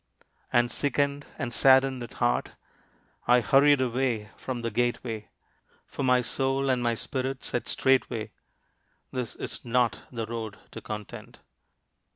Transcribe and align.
And 0.51 0.71
sickened, 0.71 1.27
and 1.37 1.53
saddened 1.53 2.01
at 2.01 2.15
heart, 2.15 2.53
I 3.27 3.39
hurried 3.39 3.81
away 3.81 4.31
from 4.35 4.63
the 4.63 4.71
gateway, 4.71 5.29
For 5.85 6.01
my 6.01 6.23
soul 6.23 6.71
and 6.71 6.81
my 6.81 6.95
spirit 6.95 7.43
said 7.43 7.67
straightway, 7.67 8.31
"This 9.11 9.35
is 9.35 9.63
not 9.63 10.01
the 10.11 10.25
road 10.25 10.57
to 10.71 10.81
Content." 10.81 11.37